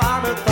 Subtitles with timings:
[0.00, 0.49] farmer.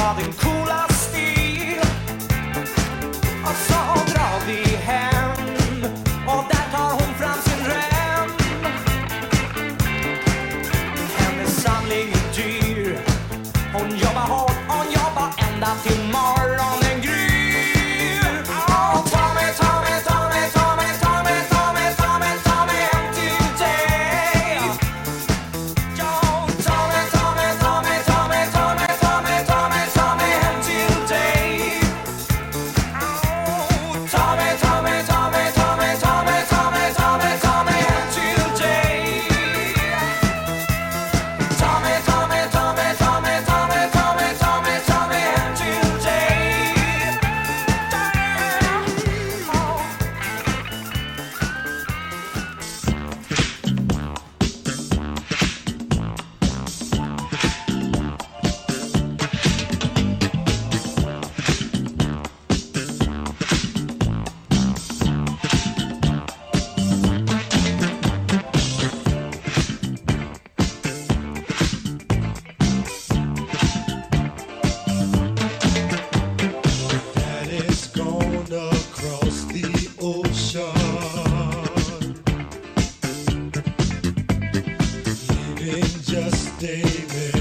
[86.88, 87.37] baby.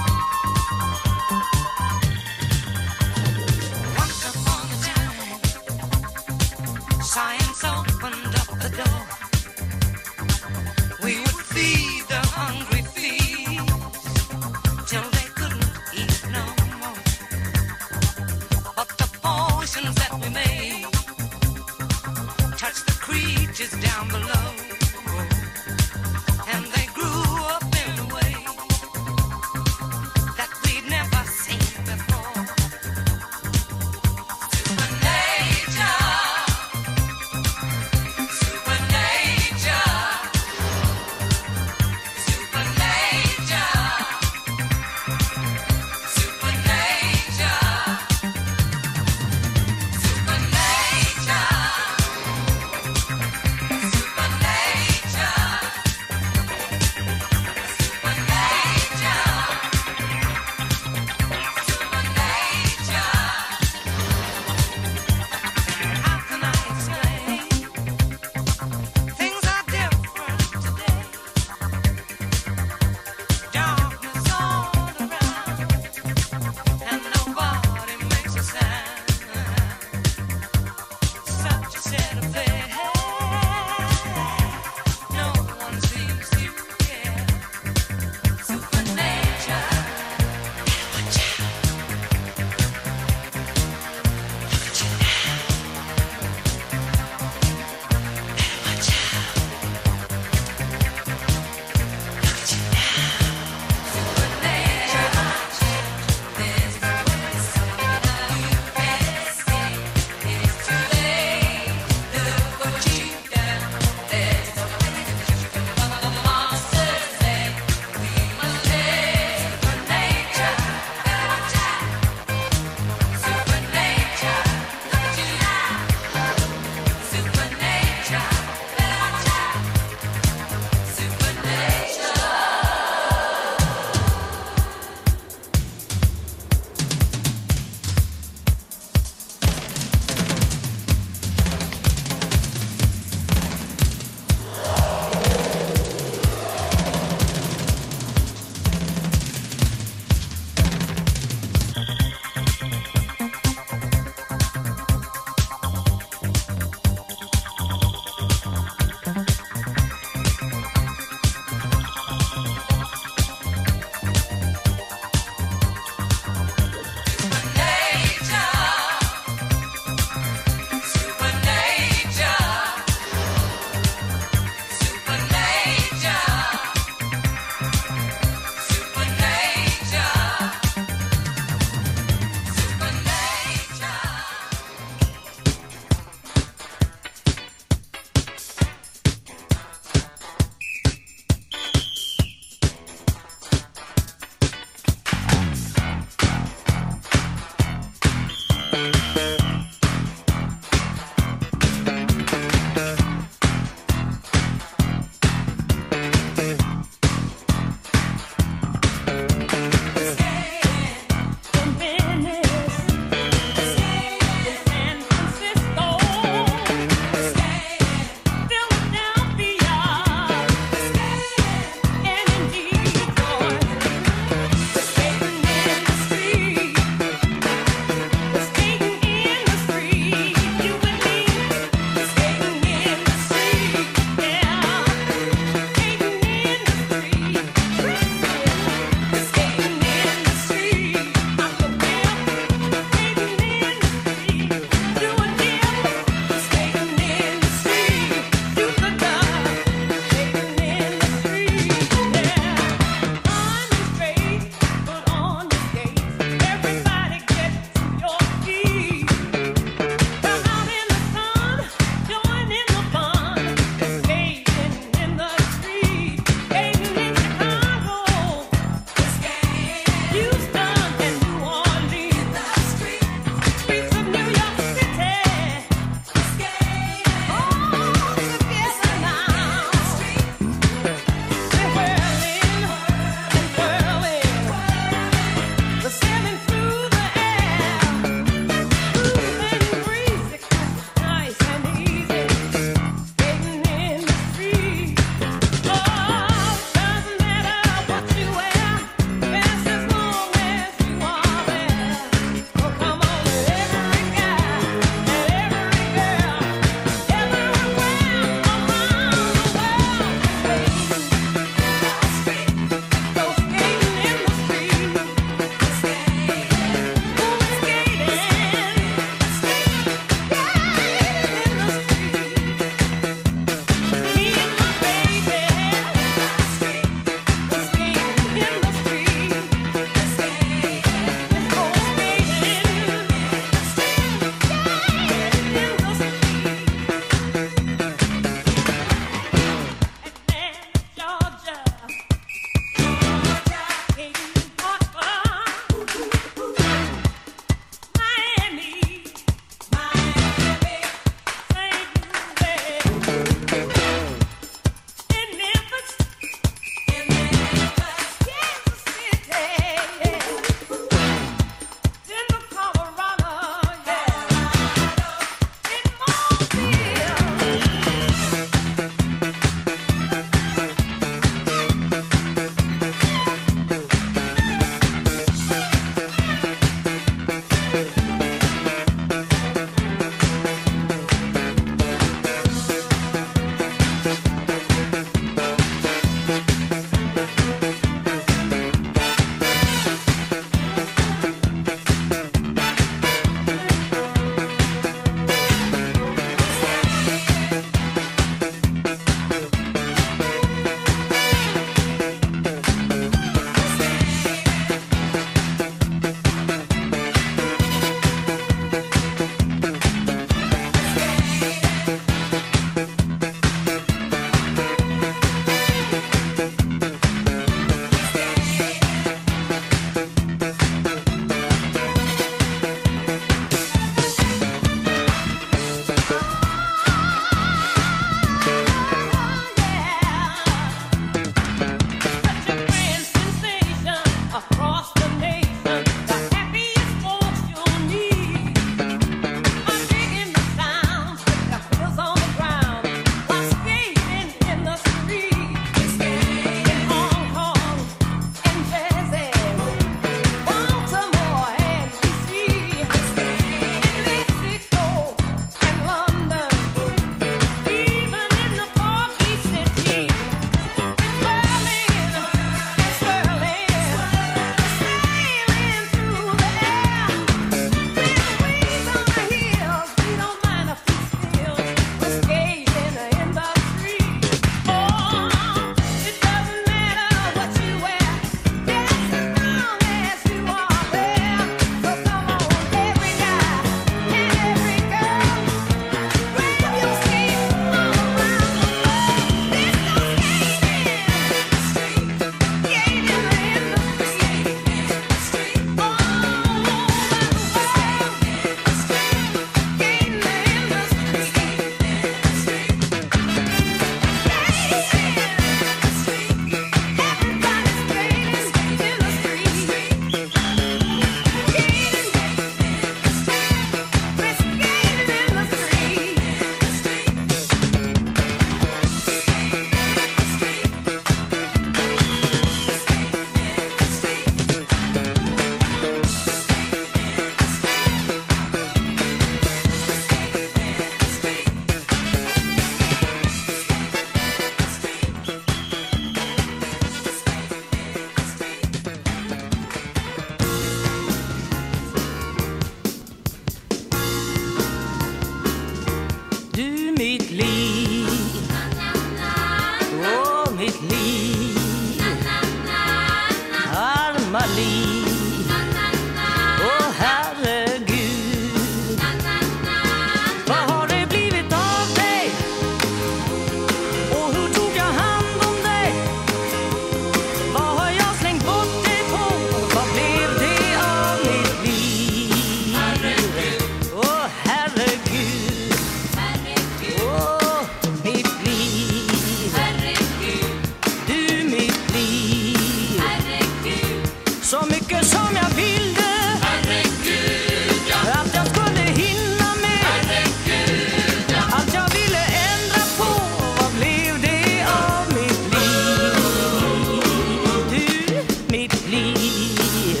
[598.86, 600.00] Mitt liv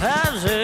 [0.00, 0.57] Herregud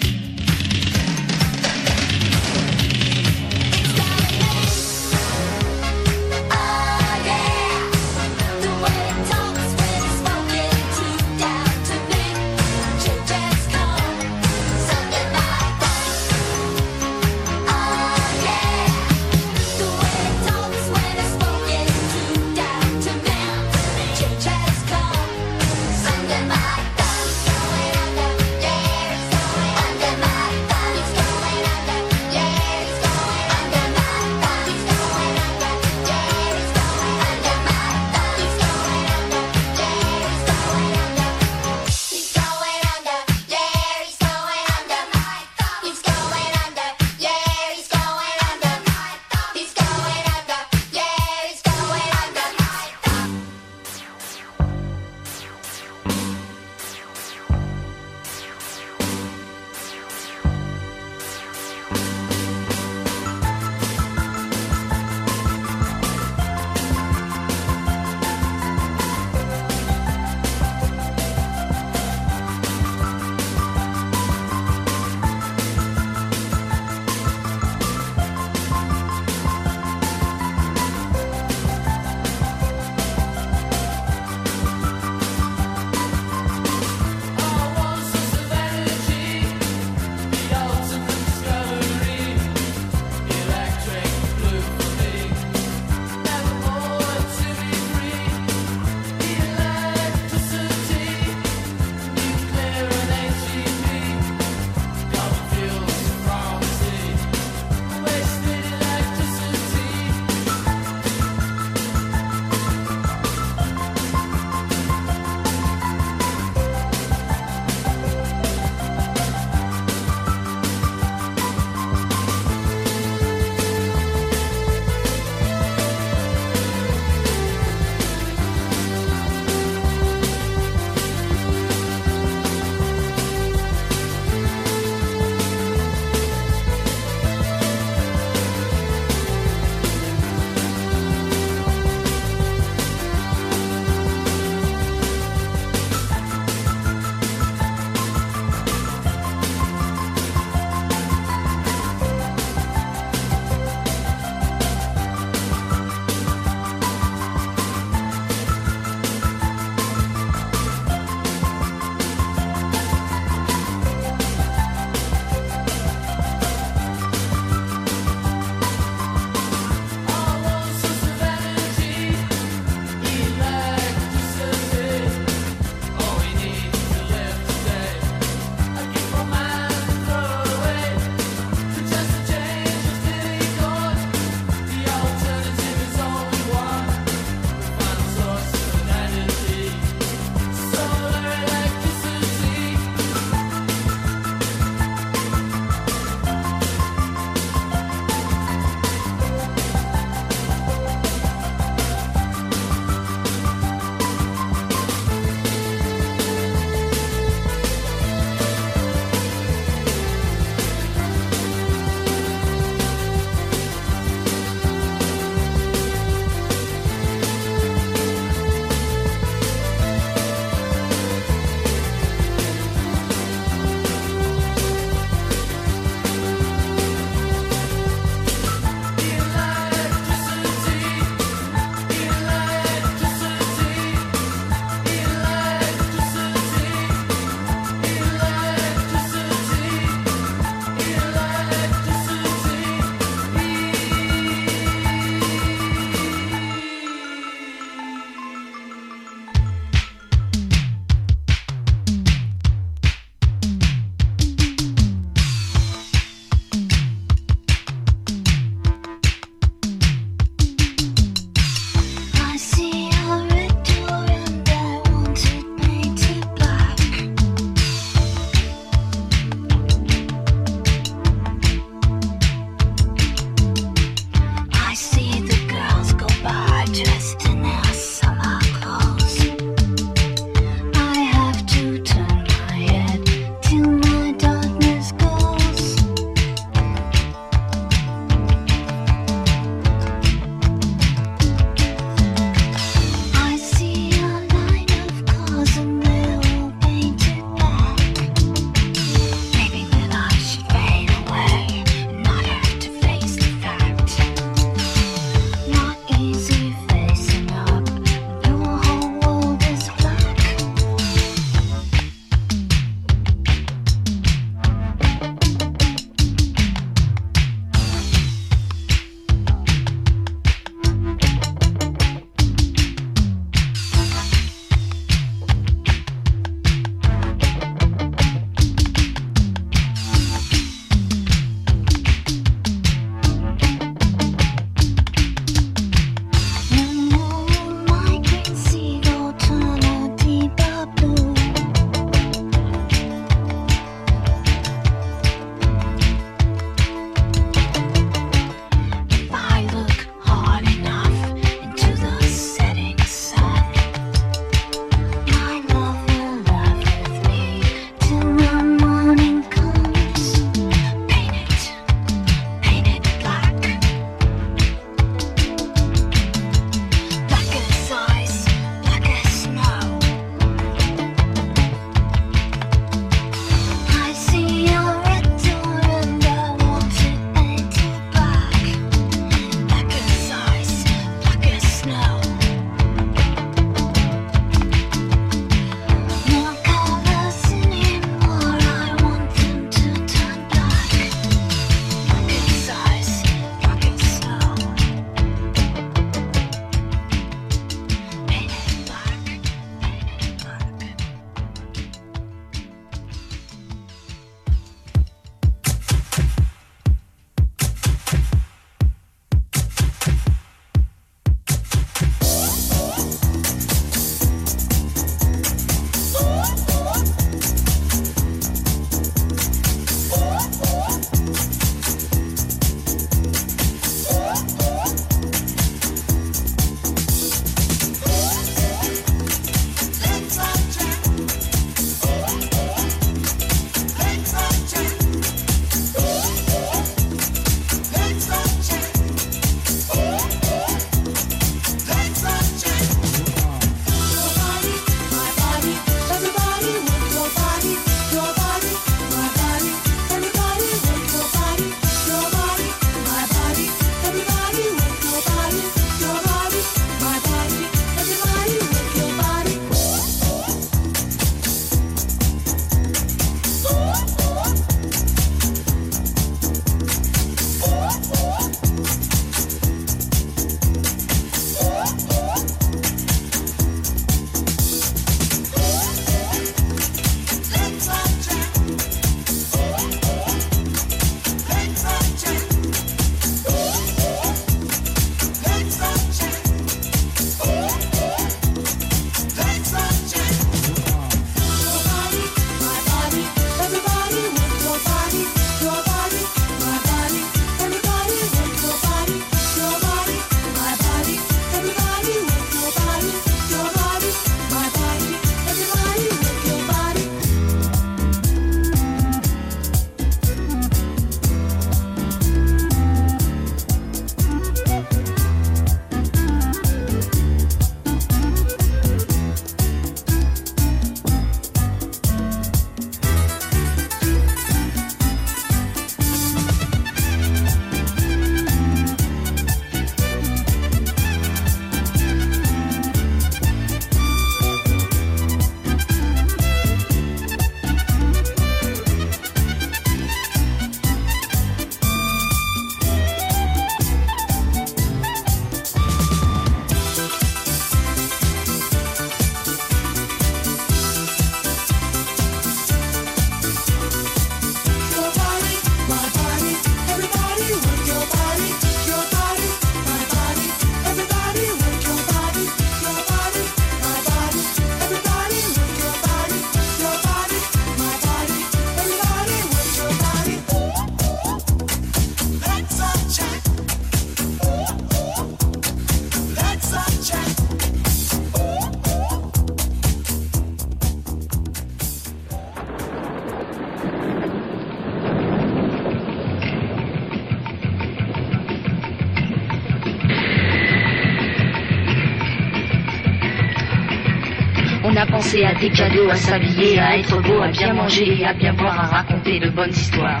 [595.02, 598.32] repensé à des cadeaux, à s'habiller, à être beau, à bien manger et à bien
[598.34, 600.00] boire, à raconter de bonnes histoires.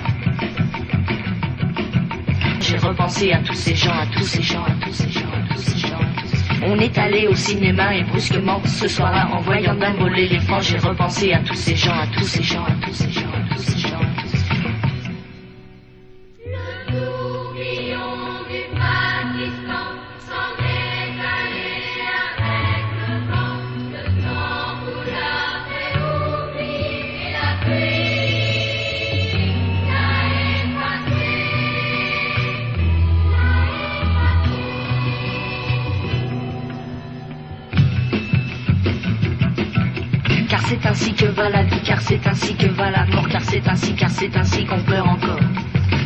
[2.60, 5.52] J'ai repensé à tous ces gens, à tous ces gens, à tous ces gens, à
[5.52, 5.98] tous ces gens.
[6.64, 11.32] On est allé au cinéma et brusquement ce soir-là, en voyant d'un l'éléphant, j'ai repensé
[11.32, 13.31] à tous ces gens, à tous ces gens, à tous ces gens.
[43.82, 45.40] Ainsi, car c'est ainsi qu'on pleure encore.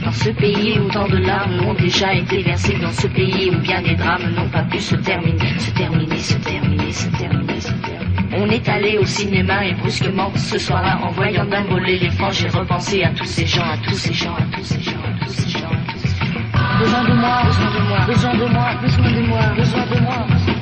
[0.05, 3.59] Dans ce pays où tant de larmes ont déjà été versées, dans ce pays où
[3.59, 7.73] bien des drames n'ont pas pu se terminer, se terminer, se terminer, se terminer, se
[7.73, 8.37] terminer.
[8.39, 13.03] On est allé au cinéma et brusquement ce soir-là, en voyant d'un l'éléphant, j'ai repensé
[13.03, 15.49] à tous ces gens, à tous ces gens, à tous ces gens, à tous ces
[15.51, 15.67] gens.
[15.67, 16.79] à tous ces gens.
[16.79, 20.56] Besoin de moi, besoin de moi, besoin de moi, besoin de moi, besoin de moi.